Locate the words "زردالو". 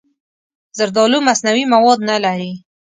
0.77-1.17